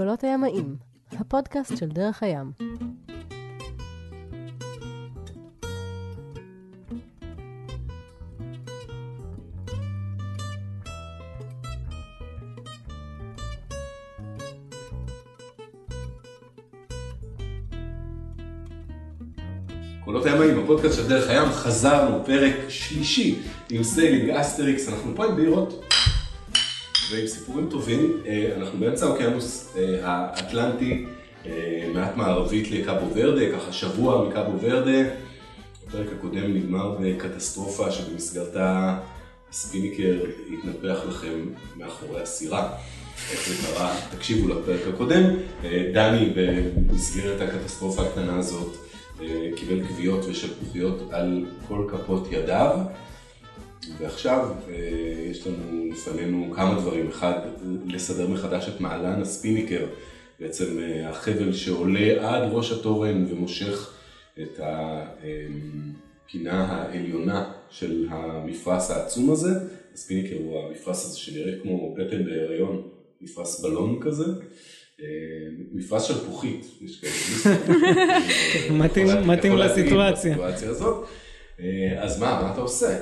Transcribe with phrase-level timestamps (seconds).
[0.00, 0.76] קולות הימאים,
[1.12, 2.52] הפודקאסט של דרך הים.
[20.04, 25.36] קולות הימאים, הפודקאסט של דרך הים, חזרנו, פרק שלישי עם Sailing Asterix, אנחנו פה עם
[25.36, 25.89] בירות
[27.10, 31.06] ועם סיפורים טובים, אה, אנחנו באמצע האוקיינוס אה, האטלנטי,
[31.46, 35.08] אה, מעט מערבית לקאבו ורדה, ככה שבוע מקאבו ורדה,
[35.86, 38.98] הפרק הקודם נגמר בקטסטרופה שבמסגרתה
[39.50, 40.18] הספיניקר
[40.52, 42.72] התנפח לכם מאחורי הסירה.
[43.32, 45.22] איך זה קרה, תקשיבו לפרק הקודם,
[45.92, 48.76] דני במסגרת הקטסטרופה הקטנה הזאת
[49.56, 52.78] קיבל כוויות ושלפוחיות על כל כפות ידיו.
[53.98, 54.48] ועכשיו
[55.30, 57.40] יש לנו לפנינו כמה דברים, אחד,
[57.86, 59.86] לסדר מחדש את מעלן הספיניקר,
[60.40, 63.92] בעצם החבל שעולה עד ראש התורן ומושך
[64.42, 69.50] את הפינה העליונה של המפרש העצום הזה,
[69.94, 72.82] הספיניקר הוא המפרש הזה שנראה כמו פטל בהיריון,
[73.20, 74.24] מפרש בלון כזה.
[75.72, 77.12] מפרש שלפוחית, יש כאלה,
[79.26, 80.36] מתאים לסיטואציה.
[81.98, 82.98] אז מה, מה אתה עושה?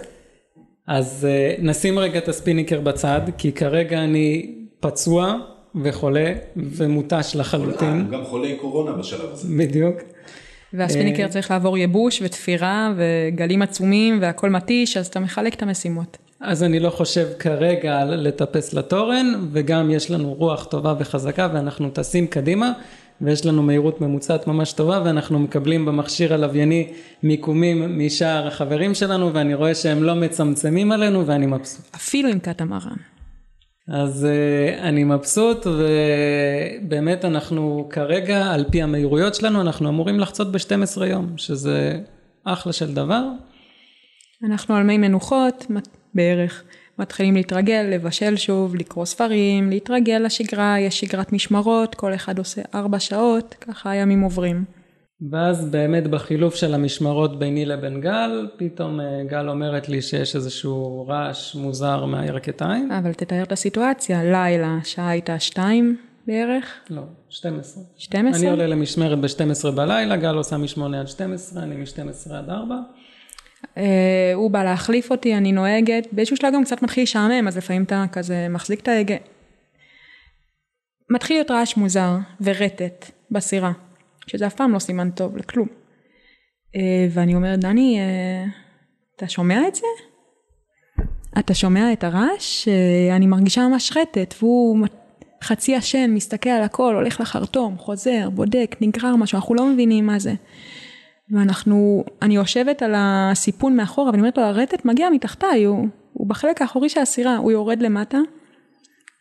[0.88, 5.34] אז uh, נשים רגע את הספיניקר בצד, כי כרגע אני פצוע
[5.82, 8.00] וחולה ומותש לחלוטין.
[8.00, 9.48] הוא גם חולה קורונה בשלב הזה.
[9.58, 9.96] בדיוק.
[10.72, 16.18] והספיניקר uh, צריך לעבור ייבוש ותפירה וגלים עצומים והכל מתיש, אז אתה מחלק את המשימות.
[16.40, 22.26] אז אני לא חושב כרגע לטפס לתורן, וגם יש לנו רוח טובה וחזקה ואנחנו טסים
[22.26, 22.72] קדימה.
[23.20, 29.54] ויש לנו מהירות ממוצעת ממש טובה ואנחנו מקבלים במכשיר הלווייני מיקומים משאר החברים שלנו ואני
[29.54, 31.94] רואה שהם לא מצמצמים עלינו ואני מבסוט.
[31.94, 32.96] אפילו עם קטמרן.
[33.88, 41.04] אז uh, אני מבסוט ובאמת אנחנו כרגע על פי המהירויות שלנו אנחנו אמורים לחצות ב-12
[41.04, 42.00] יום שזה
[42.44, 43.22] אחלה של דבר.
[44.44, 45.66] אנחנו על מי מנוחות
[46.14, 46.64] בערך.
[46.98, 52.98] מתחילים להתרגל, לבשל שוב, לקרוא ספרים, להתרגל לשגרה, יש שגרת משמרות, כל אחד עושה ארבע
[52.98, 54.64] שעות, ככה הימים עוברים.
[55.30, 61.06] ואז באמת בחילוף של המשמרות ביני לבין גל, פתאום אה, גל אומרת לי שיש איזשהו
[61.08, 62.92] רעש מוזר מהירכתיים.
[62.92, 66.64] אבל תתאר את הסיטואציה, לילה, שעה הייתה שתיים בערך?
[66.90, 67.82] לא, 12.
[67.96, 68.40] 12?
[68.40, 72.76] אני עולה למשמרת ב-12 בלילה, גל עושה מ-8 עד 12, אני מ-12 עד 4.
[73.64, 73.78] Uh,
[74.34, 78.04] הוא בא להחליף אותי, אני נוהגת, באיזשהו שלב גם קצת מתחיל לשעמם, אז לפעמים אתה
[78.12, 79.16] כזה מחזיק את ההגה.
[81.10, 83.72] מתחיל להיות רעש מוזר ורטט בסירה,
[84.26, 85.68] שזה אף פעם לא סימן טוב לכלום.
[85.68, 86.78] Uh,
[87.10, 88.50] ואני אומרת, דני, uh,
[89.16, 89.86] אתה שומע את זה?
[91.38, 92.68] אתה שומע את הרעש?
[93.16, 94.86] אני מרגישה ממש רטט, והוא
[95.44, 100.18] חצי ישן, מסתכל על הכל, הולך לחרטום, חוזר, בודק, נגרר משהו, אנחנו לא מבינים מה
[100.18, 100.34] זה.
[101.30, 106.62] ואנחנו, אני יושבת על הסיפון מאחורה ואני אומרת לו הרטט מגיע מתחתיי, הוא, הוא בחלק
[106.62, 108.18] האחורי של הסירה, הוא יורד למטה,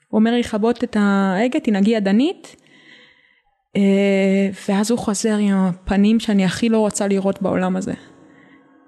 [0.07, 2.55] הוא אומר לי לכבות את ההגה, תנהגי ידנית,
[3.75, 7.93] אה, ואז הוא חוזר עם הפנים שאני הכי לא רוצה לראות בעולם הזה.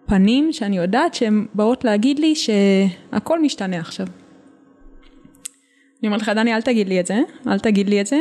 [0.06, 4.08] פנים שאני יודעת שהן באות להגיד לי שהכל משתנה עכשיו.
[6.02, 8.20] אני אומרת לך דני אל תגיד לי את זה, אל תגיד לי את זה,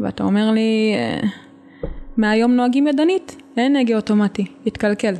[0.00, 1.28] ואתה אומר לי אה,
[2.16, 3.36] מהיום נוהגים ידנית.
[3.60, 5.14] אין הגה אוטומטי, התקלקל.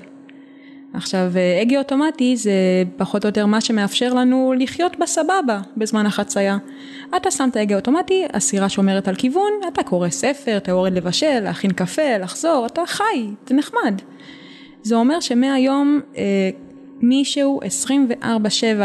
[0.94, 2.52] עכשיו הגה אוטומטי זה
[2.96, 6.58] פחות או יותר מה שמאפשר לנו לחיות בסבבה בזמן החצייה.
[7.16, 11.40] אתה שם את ההגה אוטומטי, הסירה שומרת על כיוון, אתה קורא ספר, אתה יורד לבשל,
[11.40, 14.02] להכין קפה, לחזור, אתה חי, זה נחמד.
[14.82, 16.50] זה אומר שמהיום אה,
[17.00, 17.60] מישהו
[18.22, 18.24] 24/7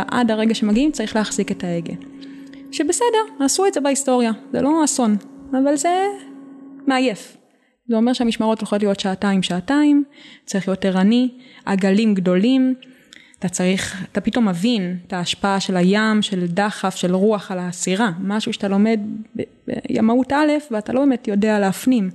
[0.08, 1.94] עד הרגע שמגיעים צריך להחזיק את ההגה.
[2.72, 5.16] שבסדר, עשו את זה בהיסטוריה, זה לא אסון,
[5.52, 6.06] אבל זה
[6.88, 7.38] מעייף.
[7.88, 10.04] זה אומר שהמשמרות הולכות להיות שעתיים שעתיים,
[10.46, 11.30] צריך להיות ערני,
[11.66, 12.76] עגלים גדולים,
[13.40, 18.12] אתה צריך, אתה פתאום מבין את ההשפעה של הים, של דחף, של רוח על הסירה,
[18.20, 19.00] משהו שאתה לומד
[19.68, 22.10] בימאות א' ואתה לא באמת יודע להפנים.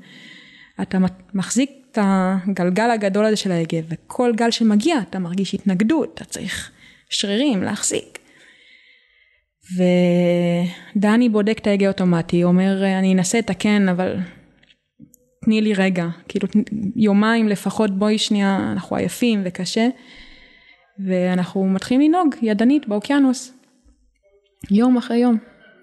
[0.83, 0.99] אתה
[1.35, 6.71] מחזיק את הגלגל הגדול הזה של ההגה וכל גל שמגיע אתה מרגיש התנגדות, אתה צריך
[7.11, 8.19] שרירים להחזיק.
[10.97, 14.17] ודני בודק את ההגה אוטומטי, אומר אני אנסה לתקן אבל
[15.51, 16.49] תני לי רגע, כאילו
[16.97, 19.89] יומיים לפחות בואי שנייה, אנחנו עייפים וקשה,
[21.07, 23.53] ואנחנו מתחילים לנהוג ידנית באוקיינוס,
[24.71, 25.39] יום אחרי יום.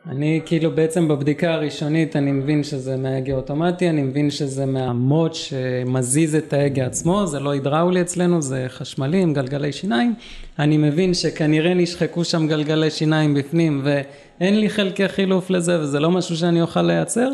[0.10, 6.36] אני כאילו בעצם בבדיקה הראשונית אני מבין שזה מההגה אוטומטי, אני מבין שזה מהמוט שמזיז
[6.36, 10.14] את ההגה עצמו, זה לא הידראולי אצלנו, זה חשמלי עם גלגלי שיניים,
[10.60, 16.12] אני מבין שכנראה נשחקו שם גלגלי שיניים בפנים ואין לי חלקי חילוף לזה וזה לא
[16.12, 17.30] משהו שאני אוכל לייצר,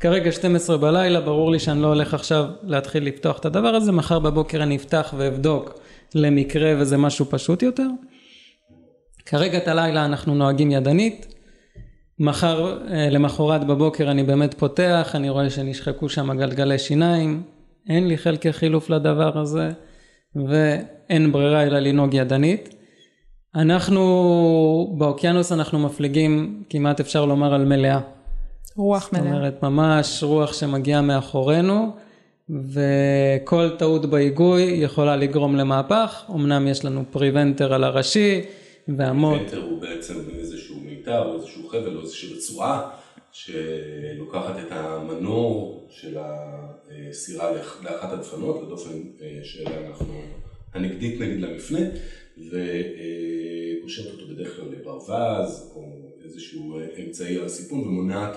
[0.00, 4.18] כרגע 12 בלילה, ברור לי שאני לא הולך עכשיו להתחיל לפתוח את הדבר הזה, מחר
[4.18, 5.80] בבוקר אני אפתח ואבדוק
[6.14, 7.86] למקרה וזה משהו פשוט יותר.
[9.26, 11.34] כרגע את הלילה אנחנו נוהגים ידנית,
[12.18, 17.42] מחר אה, למחרת בבוקר אני באמת פותח, אני רואה שנשחקו שם גלגלי שיניים,
[17.88, 19.70] אין לי חלקי חילוף לדבר הזה
[20.48, 22.74] ואין ברירה אלא לנהוג ידנית.
[23.54, 28.17] אנחנו באוקיינוס אנחנו מפליגים כמעט אפשר לומר על מלאה.
[28.78, 29.24] רוח מלאה.
[29.24, 31.92] זאת אומרת ממש רוח שמגיעה מאחורינו
[32.50, 38.40] וכל טעות בהיגוי יכולה לגרום למהפך, אמנם יש לנו preventer על הראשי
[38.88, 39.38] והמון.
[39.38, 42.90] preventer הוא בעצם איזשהו מיתר או איזשהו חבל או איזושהי רצועה
[43.32, 47.52] שלוקחת את המנור של הסירה
[47.82, 48.90] לאחת הדפנות, לדופן
[49.22, 50.14] אה, שאנחנו
[50.74, 51.80] הנגדית נגיד למפנה,
[52.38, 55.97] וקושרת אותו בדרך כלל לברווז או
[56.28, 58.36] איזשהו אמצעי על הסיפון ומונעת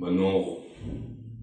[0.00, 0.66] מהמנור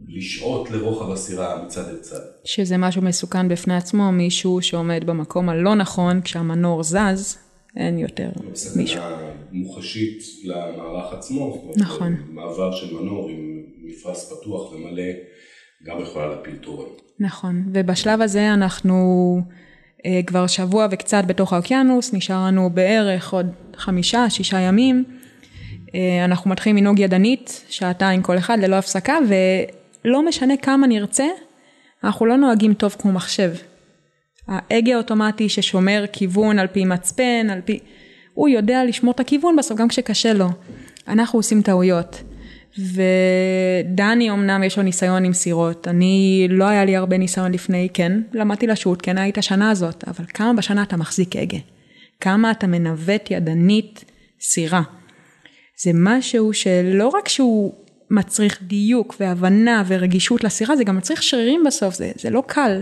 [0.07, 2.19] לשעוט לרוחב הסירה מצד אל צד.
[2.43, 7.37] שזה משהו מסוכן בפני עצמו, מישהו שעומד במקום הלא נכון, כשהמנור זז,
[7.75, 8.29] אין יותר
[8.75, 9.01] מישהו.
[9.01, 11.71] סכנה מוחשית למערך עצמו.
[11.75, 12.15] נכון.
[12.29, 15.11] מעבר של מנור עם מפרש פתוח ומלא,
[15.83, 16.89] גם יכולה להפיל תורן.
[17.19, 18.95] נכון, ובשלב הזה אנחנו
[20.05, 23.45] אה, כבר שבוע וקצת בתוך האוקיינוס, נשאר לנו בערך עוד
[23.75, 25.03] חמישה, שישה ימים.
[25.95, 31.25] אה, אנחנו מתחילים לנהוג ידנית, שעתיים כל אחד ללא הפסקה, ולא משנה כמה נרצה,
[32.03, 33.51] אנחנו לא נוהגים טוב כמו מחשב.
[34.47, 37.79] ההגה האוטומטי ששומר כיוון על פי מצפן, על פי...
[38.33, 40.47] הוא יודע לשמור את הכיוון בסוף גם כשקשה לו.
[41.07, 42.23] אנחנו עושים טעויות.
[42.79, 48.21] ודני אמנם יש לו ניסיון עם סירות, אני לא היה לי הרבה ניסיון לפני, כן,
[48.33, 51.57] למדתי לשוט, כן היית השנה הזאת, אבל כמה בשנה אתה מחזיק הגה?
[52.21, 54.05] כמה אתה מנווט ידנית
[54.41, 54.81] סירה?
[55.79, 57.73] זה משהו שלא רק שהוא
[58.11, 62.81] מצריך דיוק והבנה ורגישות לסירה, זה גם מצריך שרירים בסוף, זה, זה לא קל.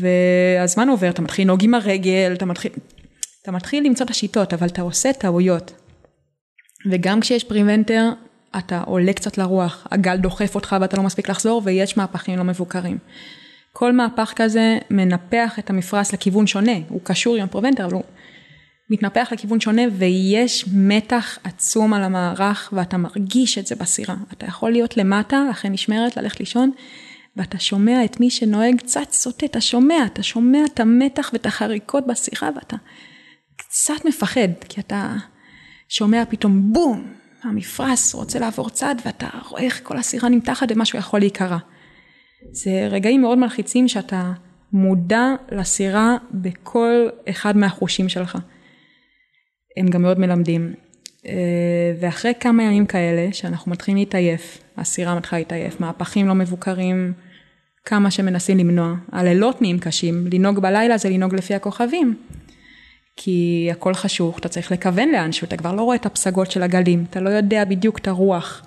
[0.00, 2.72] והזמן עובר, אתה מתחיל לנהוג עם הרגל, אתה מתחיל,
[3.42, 5.72] אתה מתחיל למצוא את השיטות, אבל אתה עושה טעויות.
[6.90, 8.10] וגם כשיש preventer,
[8.58, 12.98] אתה עולה קצת לרוח, הגל דוחף אותך ואתה לא מספיק לחזור, ויש מהפכים לא מבוקרים.
[13.72, 18.02] כל מהפך כזה מנפח את המפרש לכיוון שונה, הוא קשור עם ה preventer, אבל הוא
[18.90, 24.14] מתנפח לכיוון שונה, ויש מתח עצום על המערך, ואתה מרגיש את זה בסירה.
[24.32, 26.70] אתה יכול להיות למטה, אחרי משמרת, ללכת לישון,
[27.36, 32.06] ואתה שומע את מי שנוהג קצת סוטה, אתה שומע, אתה שומע את המתח ואת החריקות
[32.06, 32.76] בשיחה ואתה
[33.56, 35.14] קצת מפחד, כי אתה
[35.88, 41.20] שומע פתאום בום, המפרש רוצה לעבור צד ואתה רואה איך כל הסירה נמתחת ומשהו יכול
[41.20, 41.58] להיקרע.
[42.52, 44.32] זה רגעים מאוד מלחיצים שאתה
[44.72, 48.38] מודע לסירה בכל אחד מהחושים שלך.
[49.76, 50.74] הם גם מאוד מלמדים.
[51.26, 57.12] אה, ואחרי כמה ימים כאלה שאנחנו מתחילים להתעייף, הסירה מתחילה להתעייף, מהפכים לא מבוקרים,
[57.84, 62.16] כמה שמנסים למנוע, הלילות נהיים קשים, לנהוג בלילה זה לנהוג לפי הכוכבים,
[63.16, 67.04] כי הכל חשוך, אתה צריך לכוון לאנשהו, אתה כבר לא רואה את הפסגות של הגלים,
[67.10, 68.66] אתה לא יודע בדיוק את הרוח.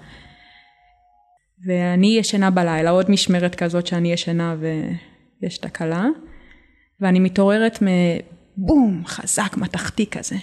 [1.67, 4.55] ואני ישנה בלילה, עוד משמרת כזאת שאני ישנה
[5.41, 6.05] ויש תקלה,
[6.99, 10.35] ואני מתעוררת מבום חזק מתכתי כזה,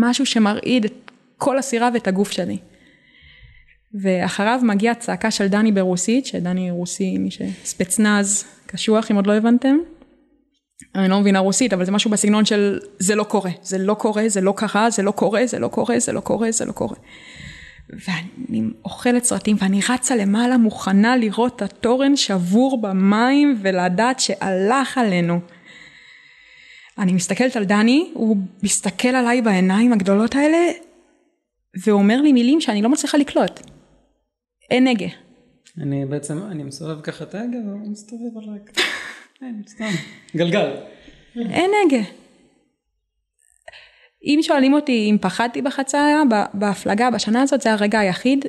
[0.00, 2.58] משהו שמרעיד את כל הסירה ואת הגוף שלי.
[4.02, 9.76] ואחריו מגיעה צעקה של דני ברוסית, שדני רוסי, מי שספצנז קשוח, אם עוד לא הבנתם.
[10.94, 14.28] אני לא מבינה רוסית, אבל זה משהו בסגנון של זה לא קורה, זה לא קורה,
[14.28, 16.96] זה לא קרה, זה לא קורה, זה לא קורה, זה לא קורה, זה לא קורה.
[17.90, 25.40] ואני אוכלת סרטים ואני רצה למעלה מוכנה לראות את התורן שבור במים ולדעת שהלך עלינו.
[26.98, 30.58] אני מסתכלת על דני, הוא מסתכל עליי בעיניים הגדולות האלה,
[31.86, 33.60] ואומר לי מילים שאני לא מצליחה לקלוט.
[34.70, 35.06] אין נגה.
[35.82, 38.58] אני בעצם, אני מסובב ככה את ההגה והוא מסתובב עליי.
[39.42, 39.90] אין, סתם,
[40.36, 40.70] גלגל.
[41.36, 42.02] אין נגה.
[44.24, 46.22] אם שואלים אותי אם פחדתי בחצייה,
[46.54, 48.44] בהפלגה, בשנה הזאת, זה הרגע היחיד,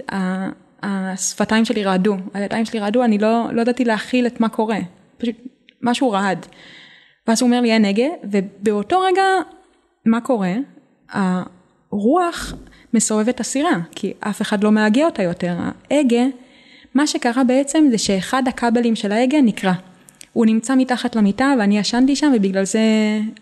[0.83, 4.79] השפתיים שלי רעדו, הידיים שלי רעדו, אני לא, לא ידעתי להכיל את מה קורה,
[5.17, 5.35] פשוט
[5.81, 6.45] משהו רעד.
[7.27, 9.23] ואז הוא אומר לי אין הגה, ובאותו רגע,
[10.05, 10.53] מה קורה?
[11.09, 12.53] הרוח
[12.93, 15.55] מסובבת הסירה, כי אף אחד לא מהגה אותה יותר.
[15.91, 16.25] ההגה,
[16.93, 19.73] מה שקרה בעצם זה שאחד הכבלים של ההגה נקרע.
[20.33, 22.79] הוא נמצא מתחת למיטה ואני ישנתי שם ובגלל זה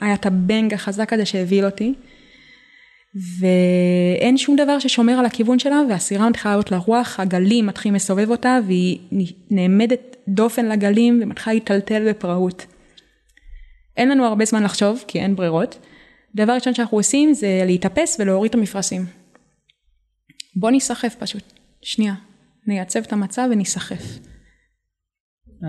[0.01, 1.93] היה את הבנג החזק הזה שהבהיל אותי.
[3.39, 8.59] ואין שום דבר ששומר על הכיוון שלה והסירה מתחילה לעלות לרוח, הגלים מתחילים לסובב אותה
[8.67, 8.99] והיא
[9.51, 12.65] נעמדת דופן לגלים ומתחילה להיטלטל בפראות.
[13.97, 15.79] אין לנו הרבה זמן לחשוב, כי אין ברירות.
[16.35, 19.05] דבר ראשון שאנחנו עושים זה להתאפס ולהוריד את המפרשים.
[20.55, 21.43] בוא ניסחף פשוט,
[21.81, 22.13] שנייה.
[22.67, 24.19] נייצב את המצב וניסחף.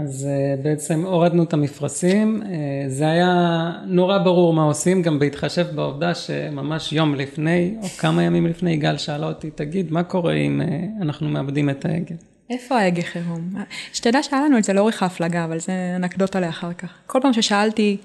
[0.02, 5.66] אז אה, בעצם הורדנו את המפרשים, אה, זה היה נורא ברור מה עושים, גם בהתחשב
[5.75, 10.61] בעובדה שממש יום לפני, או כמה ימים לפני, יגאל שאלה אותי, תגיד, מה קורה אם
[10.61, 10.66] אה,
[11.00, 12.14] אנחנו מאבדים את ההגה?
[12.51, 13.55] איפה ההגה חירום?
[13.93, 16.89] שתדע שהיה לנו את זה לאורך ההפלגה, אבל זה אנקדוטה לאחר כך.
[17.07, 17.97] כל פעם ששאלתי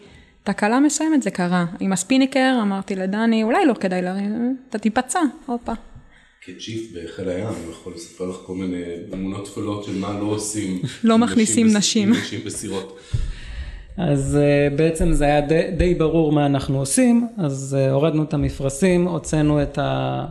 [0.43, 1.65] תקלה מסוימת זה קרה.
[1.79, 5.73] עם הספיניקר אמרתי לדני, אולי לא כדאי להרים, אתה תיפצע, הופה.
[6.45, 10.81] כג'יף בחיל הים, אני יכול לספר לך כל מיני אמונות טפלות של מה לא עושים.
[11.03, 12.09] לא מכניסים נשים.
[12.09, 12.99] נשים בסירות.
[13.97, 18.33] אז uh, בעצם זה היה די, די ברור מה אנחנו עושים, אז uh, הורדנו את
[18.33, 20.25] המפרשים, הוצאנו את, ה,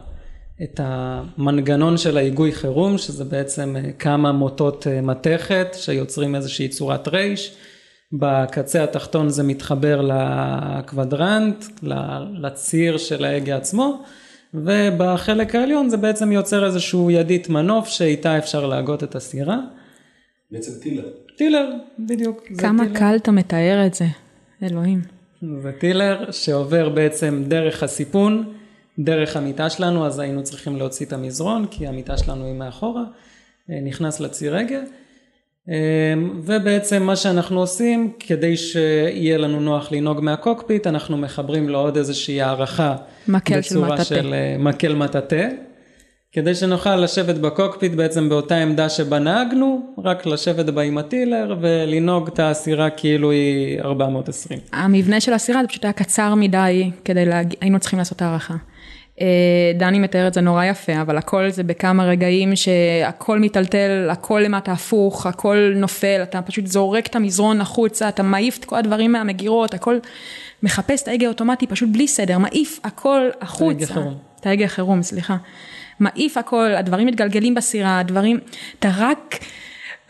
[0.63, 7.09] את המנגנון של ההיגוי חירום, שזה בעצם uh, כמה מוטות uh, מתכת שיוצרים איזושהי צורת
[7.09, 7.57] רייש.
[8.13, 11.65] בקצה התחתון זה מתחבר לקוודרנט,
[12.33, 14.03] לציר של ההגה עצמו,
[14.55, 19.59] ובחלק העליון זה בעצם יוצר איזשהו ידית מנוף שאיתה אפשר להגות את הסירה.
[20.51, 21.09] בעצם טילר.
[21.37, 22.43] טילר, בדיוק.
[22.59, 22.99] כמה טילר.
[22.99, 24.05] קל אתה מתאר את זה,
[24.63, 25.01] אלוהים.
[25.63, 28.53] זה טילר שעובר בעצם דרך הסיפון,
[28.99, 33.05] דרך המיטה שלנו, אז היינו צריכים להוציא את המזרון, כי המיטה שלנו היא מאחורה,
[33.71, 34.81] אה, נכנס לציר הגה.
[35.71, 35.75] אה,
[36.43, 41.97] ובעצם מה שאנחנו עושים, כדי שיהיה לנו נוח לנהוג מה cockpit, אנחנו מחברים לו עוד
[41.97, 42.97] איזושהי הארכה.
[43.29, 44.05] מקל של בצורה מטאטא.
[44.05, 45.49] של אה, מקל מטאטא.
[46.33, 51.07] כדי שנוכל לשבת ב cockpit בעצם באותה עמדה שבה נהגנו, רק לשבת בה עם ה
[51.07, 54.61] tiller ולנהוג את הסירה כאילו היא 420.
[54.73, 58.55] המבנה של הסירה זה פשוט היה קצר מדי כדי להגיע, היינו צריכים לעשות הערכה.
[59.21, 64.43] אה, דני מתאר את זה נורא יפה, אבל הכל זה בכמה רגעים שהכל מיטלטל, הכל
[64.45, 69.13] למטה הפוך, הכל נופל, אתה פשוט זורק את המזרון החוצה, אתה מעיף את כל הדברים
[69.13, 69.99] מהמגירות, הכל
[70.63, 73.87] מחפש את ההגה האוטומטי פשוט בלי סדר, מעיף הכל החוצה.
[73.87, 74.19] חירום.
[74.41, 75.37] את ההגה החירום, סליחה.
[76.01, 78.41] מעיף הכל, הדברים מתגלגלים בסירה, הדברים,
[78.79, 79.39] אתה רק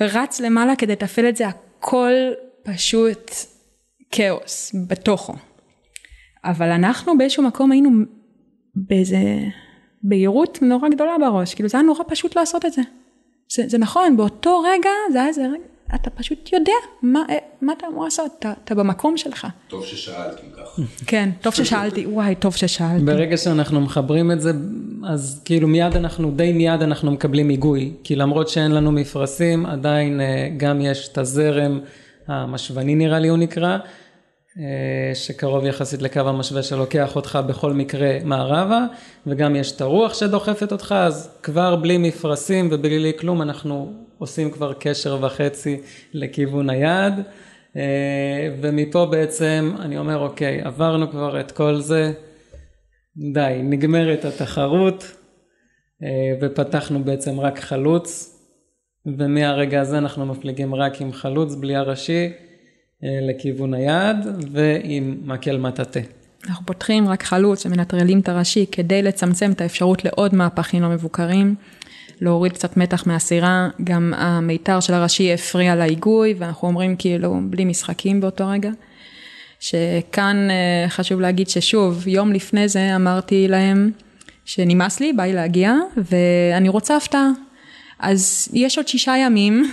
[0.00, 2.12] רץ למעלה כדי לתפעל את זה, הכל
[2.62, 3.30] פשוט
[4.10, 5.34] כאוס בתוכו.
[6.44, 7.90] אבל אנחנו באיזשהו מקום היינו
[8.88, 9.18] באיזה
[10.02, 12.82] בהירות נורא גדולה בראש, כאילו זה היה נורא פשוט לעשות את זה.
[13.50, 17.72] זה, זה נכון, באותו רגע זה היה איזה רגע, אתה פשוט יודע מה, אה, מה
[17.78, 19.46] אתה אמור לעשות, אתה, אתה במקום שלך.
[19.68, 20.80] טוב ששאלת אם כך.
[21.06, 23.04] כן, טוב ששאלתי, וואי, טוב ששאלתי.
[23.04, 24.52] ברגע שאנחנו מחברים את זה,
[25.04, 30.20] אז כאילו מיד אנחנו, די מיד אנחנו מקבלים היגוי, כי למרות שאין לנו מפרשים, עדיין
[30.20, 31.80] אה, גם יש את הזרם
[32.26, 33.78] המשוני נראה לי הוא נקרא,
[35.14, 38.86] שקרוב יחסית לקו המשווה שלוקח אותך בכל מקרה מערבה,
[39.26, 44.72] וגם יש את הרוח שדוחפת אותך, אז כבר בלי מפרשים ובלי כלום אנחנו עושים כבר
[44.72, 45.80] קשר וחצי
[46.12, 47.22] לכיוון היעד.
[47.76, 52.12] אה, ומפה בעצם אני אומר אוקיי עברנו כבר את כל זה.
[53.32, 55.04] די נגמרת התחרות
[56.02, 56.08] אה,
[56.40, 58.34] ופתחנו בעצם רק חלוץ.
[59.18, 62.26] ומהרגע הזה אנחנו מפליגים רק עם חלוץ בלי הראשי.
[62.26, 62.47] אה,
[63.02, 66.00] לכיוון היעד ועם מקל מטאטא.
[66.48, 71.54] אנחנו פותחים רק חלוץ ומנטרלים את הראשי כדי לצמצם את האפשרות לעוד מהפכים לא מבוקרים,
[72.20, 78.20] להוריד קצת מתח מהסירה, גם המיתר של הראשי הפריע להיגוי ואנחנו אומרים כאילו בלי משחקים
[78.20, 78.70] באותו רגע.
[79.60, 83.90] שכאן אה, חשוב להגיד ששוב, יום לפני זה אמרתי להם
[84.44, 87.30] שנמאס לי, בא לי להגיע ואני רוצה הפתעה.
[87.98, 89.72] אז יש עוד שישה ימים,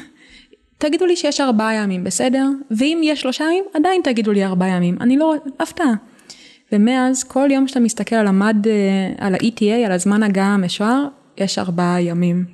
[0.77, 2.47] תגידו לי שיש ארבעה ימים, בסדר?
[2.71, 5.93] ואם יש שלושה ימים, עדיין תגידו לי ארבעה ימים, אני לא, הפתעה.
[6.71, 8.73] ומאז כל יום שאתה מסתכל על המד, אה,
[9.25, 12.45] על ה-ETA, על הזמן הגעה המשוער, יש ארבעה ימים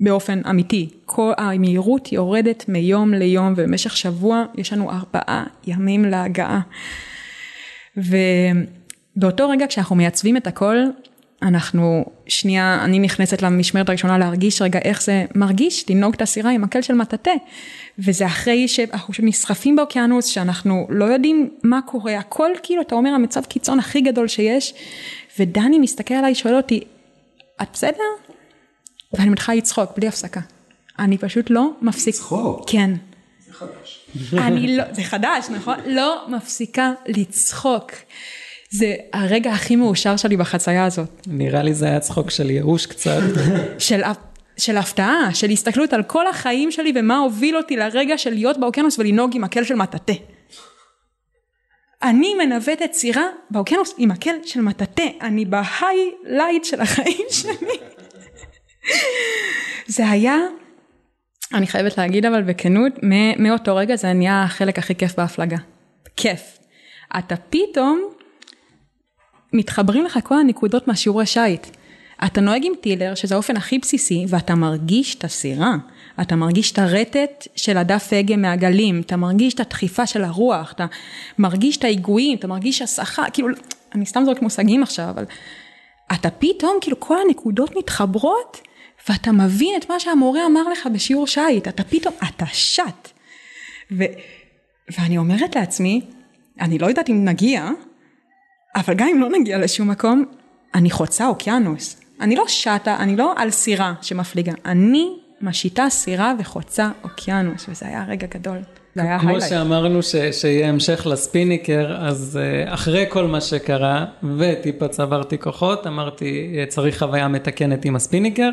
[0.00, 0.88] באופן אמיתי.
[1.06, 6.60] כל המהירות יורדת מיום ליום ובמשך שבוע יש לנו ארבעה ימים להגעה.
[7.96, 10.76] ובאותו רגע כשאנחנו מייצבים את הכל,
[11.42, 16.62] אנחנו שנייה, אני נכנסת למשמרת הראשונה להרגיש רגע איך זה מרגיש לנהוג את הסירה עם
[16.62, 17.34] מקל של מטאטא.
[17.98, 23.44] וזה אחרי שאנחנו נסחפים באוקיינוס, שאנחנו לא יודעים מה קורה, הכל כאילו, אתה אומר, המצב
[23.44, 24.74] קיצון הכי גדול שיש,
[25.38, 26.84] ודני מסתכל עליי, שואל אותי,
[27.62, 28.02] את בסדר?
[29.12, 30.40] ואני מתחילה לצחוק בלי הפסקה.
[30.98, 32.14] אני פשוט לא מפסיק.
[32.14, 32.70] צחוק?
[32.70, 32.90] כן.
[33.46, 34.06] זה חדש.
[34.32, 35.76] אני לא, זה חדש, נכון?
[35.86, 37.92] לא מפסיקה לצחוק.
[38.72, 41.26] זה הרגע הכי מאושר שלי בחצייה הזאת.
[41.26, 43.20] נראה לי זה היה צחוק של ייאוש קצת.
[43.78, 44.00] של,
[44.56, 48.98] של הפתעה, של הסתכלות על כל החיים שלי ומה הוביל אותי לרגע של להיות באוקיינוס
[48.98, 50.12] ולנהוג עם מקל של מטאטא.
[52.02, 57.78] אני מנווטת סירה באוקיינוס עם מקל של מטאטא, אני ב highlight של החיים שלי.
[59.86, 60.36] זה היה,
[61.54, 62.92] אני חייבת להגיד אבל בכנות,
[63.38, 65.56] מאותו רגע זה נהיה החלק הכי כיף בהפלגה.
[66.16, 66.58] כיף.
[67.18, 68.19] אתה פתאום
[69.52, 71.66] מתחברים לך כל הנקודות מהשיעורי שיט.
[72.24, 75.74] אתה נוהג עם טילר, שזה האופן הכי בסיסי, ואתה מרגיש את הסירה.
[76.20, 80.86] אתה מרגיש את הרטט של הדף הגה מהגלים, אתה מרגיש את הדחיפה של הרוח, אתה
[81.38, 83.48] מרגיש את ההיגויים, אתה מרגיש הסחה, כאילו,
[83.94, 85.24] אני סתם זורק מושגים עכשיו, אבל
[86.12, 88.60] אתה פתאום, כאילו, כל הנקודות מתחברות,
[89.08, 93.08] ואתה מבין את מה שהמורה אמר לך בשיעור שיט, אתה פתאום, אתה שט.
[93.98, 94.04] ו,
[94.98, 96.00] ואני אומרת לעצמי,
[96.60, 97.70] אני לא יודעת אם נגיע,
[98.76, 100.24] אבל גם אם לא נגיע לשום מקום,
[100.74, 102.00] אני חוצה אוקיינוס.
[102.20, 105.08] אני לא שטה, אני לא על סירה שמפליגה, אני
[105.42, 108.58] משיטה סירה וחוצה אוקיינוס, וזה היה רגע גדול.
[108.94, 109.50] זה היה כמו highlight.
[109.50, 114.06] שאמרנו ש, שיהיה המשך ל spinnaker, אז אה, אחרי כל מה שקרה,
[114.38, 118.50] וטיפה צברתי כוחות, אמרתי, אה, צריך חוויה מתקנת עם הספיניקר.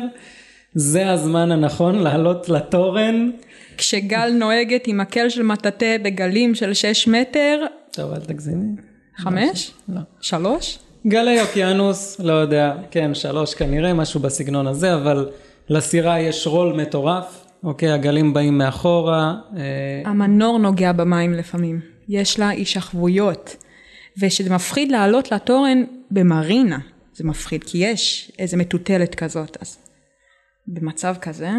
[0.74, 3.30] זה הזמן הנכון לעלות לתורן.
[3.76, 8.87] כשגל נוהגת עם מקל של מטאטא בגלים של 6 מטר, טוב, אל תגזימי.
[9.18, 9.72] 5?
[9.88, 10.00] לא.
[10.20, 10.78] 3?
[11.06, 15.28] גלי אוקיינוס, לא יודע, כן, שלוש כנראה, משהו בסגנון הזה, אבל
[15.68, 22.48] לסירה יש רול מטורף, אוקיי, הגלים באים מאחורה, אה, המנור נוגע במים לפעמים, יש לה
[22.48, 23.56] הישכבויות,
[24.20, 26.78] ושזה מפחיד לעלות לתורן במרינה,
[27.14, 29.78] זה מפחיד, כי יש איזה מטוטלת כזאת, אז
[30.66, 31.50] במצב כזה,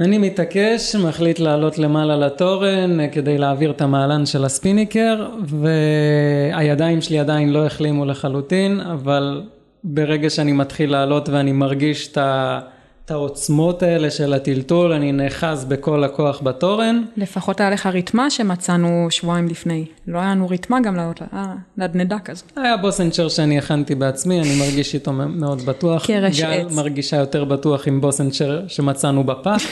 [0.00, 7.18] אני מתעקש, מחליט לעלות למעלה לתורן אה, כדי להעביר את המעלן של הספיניקר, והידיים שלי
[7.18, 9.42] עדיין לא החלימו לחלוטין, אבל
[9.84, 12.60] ברגע שאני מתחיל לעלות ואני מרגיש את ה-
[13.04, 17.02] את העוצמות האלה של הטלטול, אני נאחז בכל הכוח בתורן.
[17.16, 22.18] לפחות היה לך ריתמה שמצאנו שבועיים לפני, לא היה לנו ריתמה גם לעלות, אה, נדנדה
[22.18, 22.52] כזאת.
[22.56, 26.06] היה בוסנצ'ר שאני הכנתי בעצמי, אני מרגיש איתו מאוד בטוח.
[26.06, 26.74] קרש גל עץ.
[26.74, 29.62] מרגישה יותר בטוח עם בוסנצ'ר שמצאנו בפח,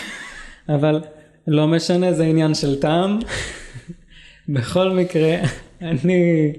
[0.68, 1.00] אבל
[1.46, 3.18] לא משנה, זה עניין של טעם.
[4.49, 5.37] בכל מקרה,
[5.82, 6.52] אני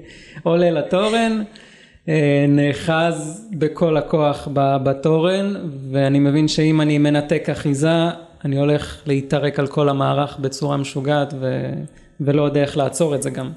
[0.43, 1.43] עולה לתורן,
[2.47, 5.55] נאחז בכל הכוח בתורן,
[5.91, 8.09] ואני מבין שאם אני מנתק אחיזה,
[8.45, 11.73] אני הולך להתערק על כל המערך בצורה משוגעת, ו...
[12.21, 13.51] ולא יודע איך לעצור את זה גם.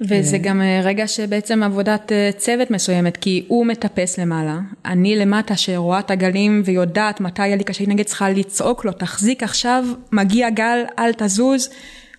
[0.00, 5.56] וזה גם אה, רגע שבעצם עבודת אה, צוות מסוימת, כי הוא מטפס למעלה, אני למטה
[5.56, 10.50] שרואה את הגלים ויודעת מתי היה לי קשה, נגיד צריכה לצעוק לו, תחזיק עכשיו, מגיע
[10.50, 11.70] גל, אל תזוז,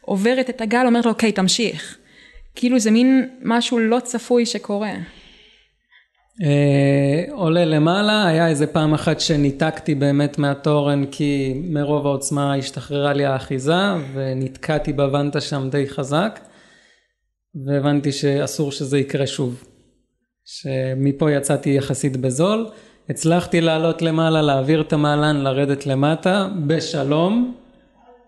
[0.01, 1.98] עוברת את הגל, אומרת לו, אוקיי, תמשיך.
[2.55, 4.93] כאילו זה מין משהו לא צפוי שקורה.
[6.43, 13.25] אה, עולה למעלה, היה איזה פעם אחת שניתקתי באמת מהתורן כי מרוב העוצמה השתחררה לי
[13.25, 16.39] האחיזה ונתקעתי בוונטה שם די חזק
[17.65, 19.63] והבנתי שאסור שזה יקרה שוב.
[20.45, 22.67] שמפה יצאתי יחסית בזול,
[23.09, 27.55] הצלחתי לעלות למעלה, להעביר את המעלן, לרדת למטה בשלום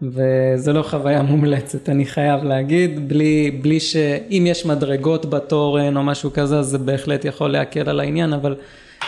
[0.01, 6.33] וזה לא חוויה מומלצת אני חייב להגיד, בלי, בלי שאם יש מדרגות בתורן או משהו
[6.33, 8.55] כזה אז זה בהחלט יכול להקל על העניין אבל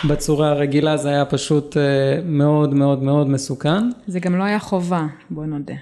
[0.08, 1.82] בצורה הרגילה זה היה פשוט אה,
[2.24, 5.74] מאוד מאוד מאוד מסוכן זה גם לא היה חובה, בוא נודה.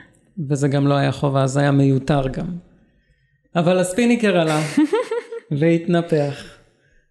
[0.48, 2.46] וזה גם לא היה חובה, זה היה מיותר גם.
[3.56, 4.60] אבל הספיניקר עלה
[5.58, 6.44] והתנפח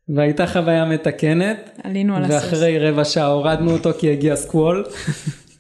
[0.10, 2.36] והייתה חוויה מתקנת עלינו על הסוס.
[2.36, 4.86] ואחרי רבע שעה הורדנו אותו כי הגיע סקוול.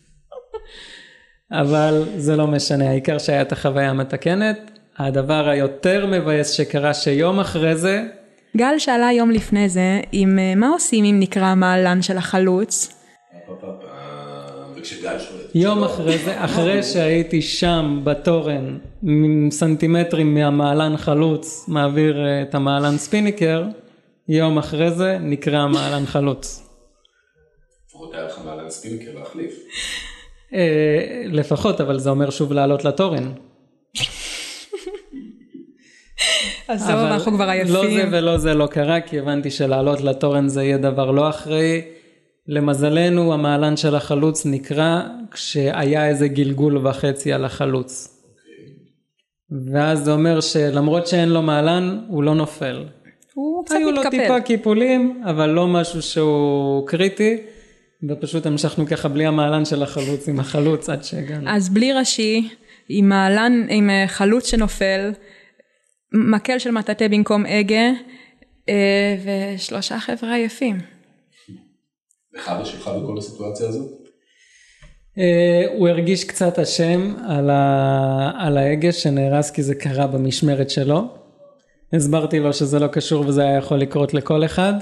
[1.51, 4.71] אבל זה לא משנה, העיקר שהיה את החוויה המתקנת.
[4.97, 8.03] הדבר היותר מבאס שקרה שיום אחרי זה,
[8.57, 12.97] גל שאלה יום לפני זה, אם אה, מה עושים אם נקרא המעלן של החלוץ?
[15.55, 22.97] יום אחרי זה, אחרי שהייתי שם בתורן, עם סנטימטרים מהמעלן חלוץ, מעביר אה, את המעלן
[22.97, 23.63] ספיניקר,
[24.29, 26.67] יום אחרי זה נקרא המעלן חלוץ.
[27.87, 29.53] לפחות היה לך מעל הספינקר להחליף.
[30.53, 33.31] אה, לפחות, אבל זה אומר שוב לעלות לתורן.
[36.67, 37.73] עזוב, אנחנו כבר עייפים.
[37.73, 41.81] לא זה ולא זה לא קרה, כי הבנתי שלעלות לתורן זה יהיה דבר לא אחראי.
[42.47, 48.17] למזלנו, המעלן של החלוץ נקרע כשהיה איזה גלגול וחצי על החלוץ.
[49.71, 52.85] ואז זה אומר שלמרות שאין לו מעלן, הוא לא נופל.
[53.33, 54.17] הוא קצת היו לו מתקפל.
[54.17, 57.37] טיפה קיפולים, אבל לא משהו שהוא קריטי,
[58.09, 61.49] ופשוט המשכנו ככה בלי המעלן של החלוץ עם החלוץ עד שהגענו.
[61.49, 62.49] אז בלי ראשי,
[62.89, 65.11] עם מעלן, עם אה, חלוץ שנופל,
[66.13, 67.91] מקל של מטאטא במקום הגה,
[68.69, 69.15] אה,
[69.55, 70.77] ושלושה חבר'ה עייפים.
[72.33, 73.91] לך ושלך בכל הסיטואציה הזאת?
[75.17, 78.31] אה, הוא הרגיש קצת אשם על, ה...
[78.37, 81.07] על ההגה שנהרס כי זה קרה במשמרת שלו.
[81.93, 84.73] הסברתי לו שזה לא קשור וזה היה יכול לקרות לכל אחד,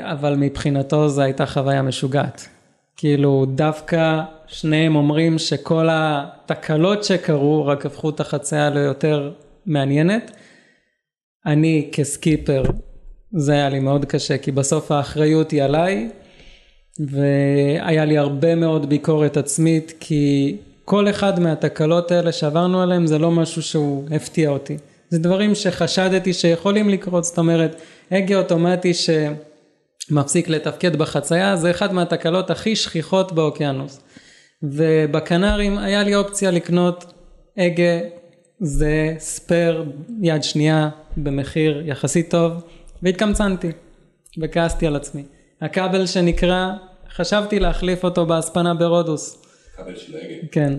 [0.00, 2.48] אבל מבחינתו זו הייתה חוויה משוגעת.
[2.96, 9.32] כאילו דווקא שניהם אומרים שכל התקלות שקרו רק הפכו את החצייה ליותר
[9.66, 10.30] מעניינת.
[11.46, 12.62] אני כסקיפר
[13.32, 16.10] זה היה לי מאוד קשה, כי בסוף האחריות היא עליי,
[17.00, 23.30] והיה לי הרבה מאוד ביקורת עצמית, כי כל אחד מהתקלות האלה שעברנו עליהם זה לא
[23.30, 24.76] משהו שהוא הפתיע אותי.
[25.10, 32.50] זה דברים שחשדתי שיכולים לקרות, זאת אומרת, הגה אוטומטי שמפסיק לתפקד בחצייה, זה אחד מהתקלות
[32.50, 34.00] הכי שכיחות באוקיינוס.
[34.62, 37.12] ובקנרים היה לי אופציה לקנות
[37.56, 38.00] הגה,
[38.60, 39.84] זה ספייר
[40.22, 42.52] יד שנייה במחיר יחסית טוב,
[43.02, 43.70] והתקמצנתי,
[44.42, 45.24] וכעסתי על עצמי.
[45.60, 46.70] הכבל שנקרא,
[47.10, 49.42] חשבתי להחליף אותו בהספנה ברודוס.
[49.76, 50.34] כבל של ההגה.
[50.52, 50.78] כן,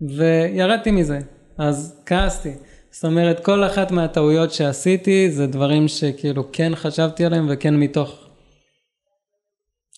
[0.00, 1.18] וירדתי מזה,
[1.58, 2.52] אז כעסתי.
[2.94, 8.10] זאת אומרת, כל אחת מהטעויות שעשיתי זה דברים שכאילו כן חשבתי עליהם וכן מתוך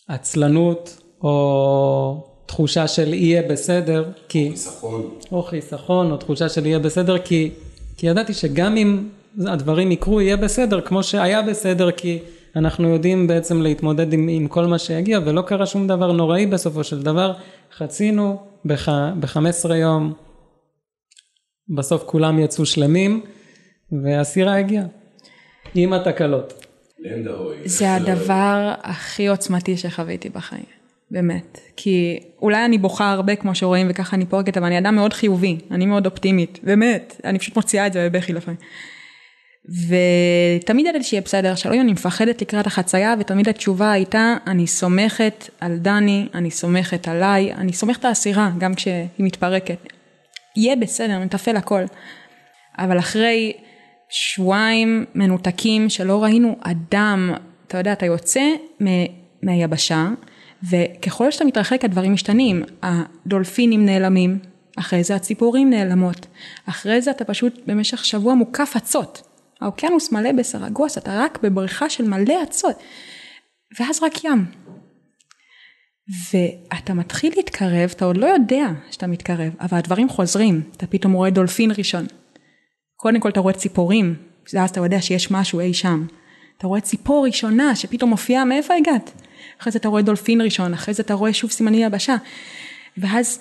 [0.09, 4.51] עצלנות או תחושה של יהיה בסדר, כי...
[4.51, 5.11] חיסכון.
[5.33, 7.51] או חיסכון או תחושה של יהיה בסדר, כי,
[7.97, 9.09] כי ידעתי שגם אם
[9.47, 12.19] הדברים יקרו יהיה בסדר, כמו שהיה בסדר, כי
[12.57, 16.85] אנחנו יודעים בעצם להתמודד עם, עם כל מה שיגיע, ולא קרה שום דבר נוראי בסופו
[16.85, 17.33] של דבר,
[17.77, 20.13] חצינו ב-15 יום,
[21.69, 23.23] בסוף כולם יצאו שלמים,
[24.03, 24.85] והסירה הגיעה,
[25.75, 26.65] עם התקלות.
[27.65, 30.65] זה הדבר הכי עוצמתי שחוויתי בחיים,
[31.11, 31.61] באמת.
[31.77, 35.59] כי אולי אני בוכה הרבה כמו שרואים וככה אני פורקת, אבל אני אדם מאוד חיובי,
[35.71, 38.61] אני מאוד אופטימית, באמת, אני פשוט מוציאה את זה בבכי לפעמים.
[39.69, 45.77] ותמיד ידעתי שיהיה בסדר, שלום אני מפחדת לקראת החצייה ותמיד התשובה הייתה אני סומכת על
[45.79, 49.96] דני, אני סומכת עליי, אני סומכת על הסירה גם כשהיא מתפרקת.
[50.57, 51.83] יהיה בסדר, נתפעל הכל.
[52.79, 53.53] אבל אחרי
[54.11, 57.35] שבועיים מנותקים שלא ראינו אדם,
[57.67, 58.51] אתה יודע, אתה יוצא
[59.43, 60.09] מהיבשה
[60.71, 64.39] וככל שאתה מתרחק הדברים משתנים, הדולפינים נעלמים,
[64.79, 66.27] אחרי זה הציפורים נעלמות,
[66.69, 69.23] אחרי זה אתה פשוט במשך שבוע מוקף אצות.
[69.61, 72.77] האוקיינוס מלא בסרגוס, אתה רק בבריכה של מלא אצות,
[73.81, 74.45] ואז רק ים.
[76.09, 81.31] ואתה מתחיל להתקרב, אתה עוד לא יודע שאתה מתקרב, אבל הדברים חוזרים, אתה פתאום רואה
[81.31, 82.07] דולפין ראשון.
[82.97, 84.15] קודם כל אתה רואה ציפורים,
[84.53, 86.07] ואז אתה יודע שיש משהו אי שם.
[86.59, 89.11] אתה רואה ציפור ראשונה שפתאום מופיעה, מאיפה הגעת?
[89.61, 92.17] אחרי זה אתה רואה דולפין ראשון, אחרי זה אתה רואה שוב סימני יבשה.
[92.99, 93.41] ואז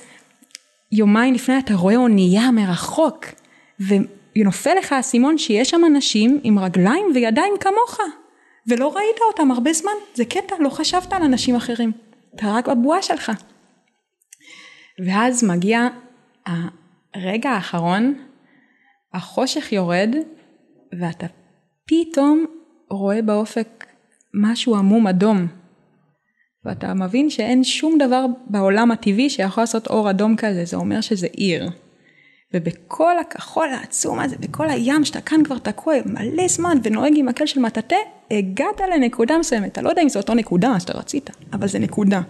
[0.91, 3.25] יומיים לפני אתה רואה אונייה מרחוק,
[3.79, 7.99] ונופל לך האסימון שיש שם אנשים עם רגליים וידיים כמוך,
[8.67, 11.91] ולא ראית אותם הרבה זמן, זה קטע, לא חשבת על אנשים אחרים,
[12.35, 13.31] אתה רק בבועה שלך.
[15.05, 15.87] ואז מגיע
[17.13, 18.13] הרגע האחרון,
[19.13, 20.15] החושך יורד,
[20.99, 21.27] ואתה
[21.85, 22.45] פתאום
[22.89, 23.85] רואה באופק
[24.33, 25.47] משהו עמום אדום,
[26.65, 31.27] ואתה מבין שאין שום דבר בעולם הטבעי שיכול לעשות אור אדום כזה, זה אומר שזה
[31.31, 31.69] עיר.
[32.55, 37.45] ובכל הכחול העצום הזה, בכל הים שאתה כאן כבר תקוע מלא זמן ונוהג עם מקל
[37.45, 37.95] של מטאטא,
[38.31, 42.21] הגעת לנקודה מסוימת, אתה לא יודע אם זו אותו נקודה שאתה רצית, אבל זה נקודה.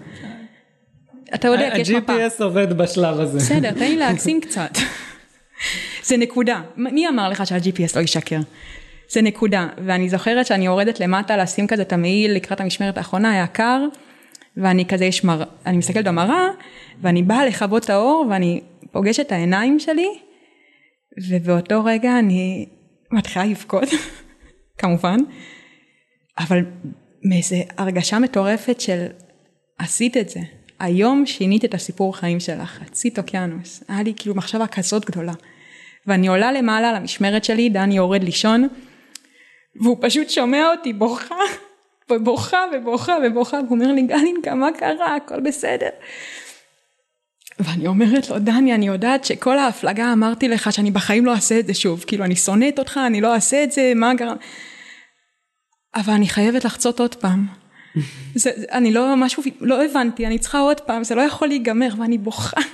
[1.36, 2.14] אתה יודע, כי יש מפה.
[2.14, 3.38] ה-GPS עובד בשלב הזה.
[3.38, 4.78] בסדר, תן לי להגזים קצת.
[6.04, 6.62] זה נקודה.
[6.78, 8.40] מי אמר לך שה-GPS לא ישקר?
[9.10, 9.68] זה נקודה.
[9.86, 13.86] ואני זוכרת שאני יורדת למטה לשים כזה את המעיל לקראת המשמרת האחרונה, היה קר.
[14.58, 16.48] ואני כזה יש מראה, אני מסתכלת במראה
[17.02, 18.62] ואני באה לכבות את האור ואני
[18.96, 20.08] פוגשת את העיניים שלי
[21.30, 22.66] ובאותו רגע אני
[23.12, 23.90] מתחילה לבכות
[24.80, 25.18] כמובן
[26.40, 26.60] אבל
[27.24, 29.06] מאיזה הרגשה מטורפת של
[29.80, 30.40] עשית את זה
[30.80, 35.34] היום שינית את הסיפור חיים שלך חצית אוקיינוס היה לי כאילו מחשבה כזאת גדולה
[36.08, 38.68] ואני עולה למעלה למשמרת שלי דני יורד לישון
[39.82, 41.36] והוא פשוט שומע אותי בוכה
[42.12, 45.16] ובוכה ובוכה ובוכה, והוא אומר לי, גלינקה, מה קרה?
[45.16, 45.90] הכל בסדר.
[47.60, 51.68] ואני אומרת לו, דני, אני יודעת שכל ההפלגה אמרתי לך שאני בחיים לא אעשה את
[51.68, 52.04] זה שוב.
[52.08, 54.36] כאילו, אני שונאת אותך, אני לא אעשה את זה, מה גרם...
[55.96, 57.48] אבל אני חייבת לחצות עוד פעם.
[58.36, 62.18] זה, אני לא, משהו, לא הבנתי, אני צריכה עוד פעם, זה לא יכול להיגמר, ואני
[62.18, 62.62] בוכה.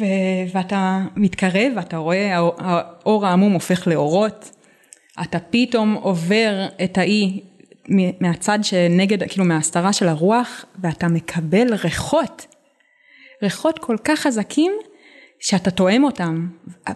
[0.00, 0.04] ו,
[0.52, 4.50] ואתה מתקרב, ואתה רואה, האור העמום הופך לאורות.
[5.22, 7.40] אתה פתאום עובר את האי
[8.20, 12.46] מהצד שנגד, כאילו מההסתרה של הרוח, ואתה מקבל ריחות.
[13.42, 14.72] ריחות כל כך חזקים,
[15.40, 16.48] שאתה תואם אותם.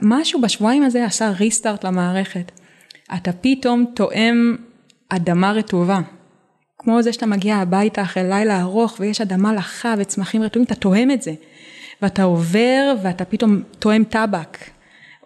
[0.03, 2.53] משהו בשבועיים הזה עשה ריסטארט למערכת.
[3.15, 4.57] אתה פתאום תואם
[5.09, 6.01] אדמה רטובה.
[6.79, 11.11] כמו זה שאתה מגיע הביתה אחרי לילה ארוך ויש אדמה לחה וצמחים רטובים, אתה תואם
[11.11, 11.33] את זה.
[12.03, 14.59] ואתה עובר ואתה פתאום תואם טבק.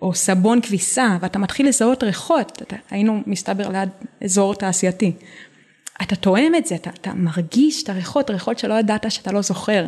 [0.02, 3.88] או סבון כביסה, ואתה מתחיל לזהות ריחות, היינו מסתבר ליד
[4.24, 5.12] אזור תעשייתי.
[6.02, 9.86] אתה תואם את זה, אתה, אתה מרגיש את הריחות, ריחות שלא ידעת שאתה לא זוכר.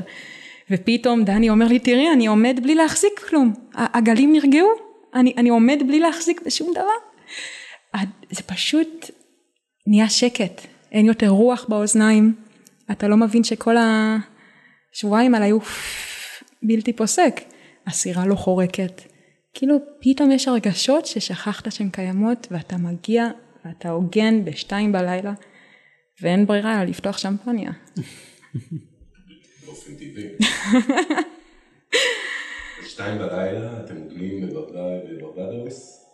[0.70, 4.68] ופתאום דני אומר לי, תראי, אני עומד בלי להחזיק כלום, הגלים נרגעו,
[5.14, 8.02] אני, אני עומד בלי להחזיק בשום דבר.
[8.30, 9.10] זה פשוט
[9.86, 12.34] נהיה שקט, אין יותר רוח באוזניים,
[12.90, 13.76] אתה לא מבין שכל
[14.94, 15.58] השבועיים האלה היו
[16.62, 17.40] בלתי פוסק,
[17.86, 19.02] הסירה לא חורקת,
[19.54, 23.28] כאילו פתאום יש הרגשות ששכחת שהן קיימות ואתה מגיע
[23.64, 25.32] ואתה הוגן בשתיים בלילה
[26.22, 27.70] ואין ברירה אלא לפתוח שמפניה.
[29.66, 30.28] באופן טבעי.
[32.88, 36.06] שתיים בלילה, אתם הוגנים בברבדוס?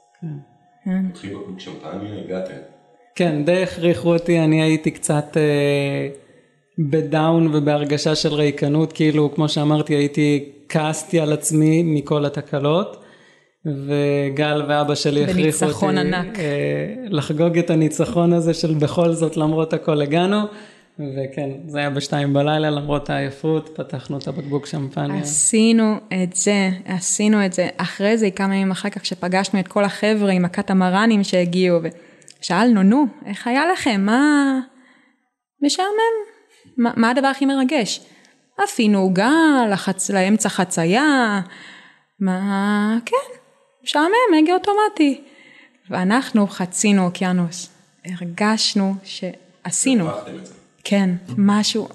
[0.84, 1.08] כן.
[1.12, 2.54] פותחים בקבוק שמפניה, הגעתם.
[3.14, 6.08] כן, די הכריחו אותי, אני הייתי קצת אה,
[6.78, 13.04] בדאון ובהרגשה של ריקנות, כאילו, כמו שאמרתי, הייתי, כעסתי על עצמי מכל התקלות.
[13.66, 16.38] וגל ואבא שלי הכריחו אותי ענק.
[16.38, 20.38] אה, לחגוג את הניצחון הזה של בכל זאת למרות הכל הגענו.
[20.98, 25.20] וכן, זה היה בשתיים בלילה, למרות העייפות, פתחנו את הבקבוק שמפניה.
[25.20, 27.68] עשינו את זה, עשינו את זה.
[27.76, 31.78] אחרי זה, כמה ימים אחר כך, כשפגשנו את כל החבר'ה עם הקטמרנים שהגיעו,
[32.40, 34.00] ושאלנו, נו, איך היה לכם?
[34.06, 34.60] מה...
[35.62, 36.16] משעמם.
[36.76, 38.00] מה, מה הדבר הכי מרגש?
[38.58, 39.32] עשינו עוגה
[39.70, 40.10] לחצ...
[40.10, 41.40] לאמצע חצייה,
[42.20, 42.98] מה...
[43.06, 43.36] כן,
[43.86, 45.20] משעמם, הגה אוטומטי.
[45.90, 47.70] ואנחנו חצינו אוקיינוס,
[48.04, 50.08] הרגשנו שעשינו.
[50.84, 51.88] כן, משהו,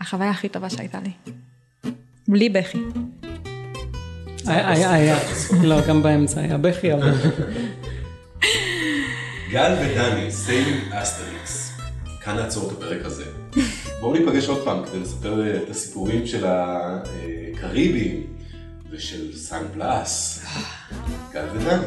[0.00, 1.10] החוויה הכי טובה שהייתה לי.
[2.28, 2.78] בלי בכי.
[4.46, 5.18] היה, היה,
[5.62, 7.12] לא, גם באמצע היה בכי, אבל...
[9.50, 11.72] גל ודני, Sailing Asterix.
[12.24, 13.24] כאן נעצור את הפרק הזה.
[14.00, 18.26] בואו ניפגש עוד פעם כדי לספר את הסיפורים של הקריבים
[18.92, 20.44] ושל סן פלאס.
[21.32, 21.86] גל ודני,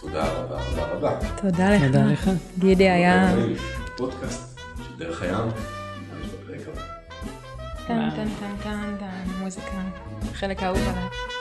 [0.00, 1.18] תודה רבה רבה רבה.
[1.42, 1.82] תודה לך.
[1.82, 2.30] תודה לך.
[2.58, 3.34] גידי היה...
[3.96, 5.50] פודקאסט של דרך הים.
[7.86, 9.82] טן טן טן טן טן, מוזיקה,
[10.34, 11.33] חלק האהוב עליי.